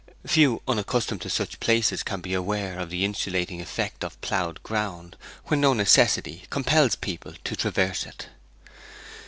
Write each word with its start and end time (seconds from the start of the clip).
Few 0.25 0.59
unaccustomed 0.67 1.21
to 1.21 1.29
such 1.29 1.59
places 1.59 2.01
can 2.01 2.21
be 2.21 2.33
aware 2.33 2.79
of 2.79 2.89
the 2.89 3.05
insulating 3.05 3.61
effect 3.61 4.03
of 4.03 4.19
ploughed 4.21 4.63
ground, 4.63 5.15
when 5.45 5.61
no 5.61 5.73
necessity 5.73 6.45
compels 6.49 6.95
people 6.95 7.35
to 7.43 7.55
traverse 7.55 8.07
it. 8.07 8.25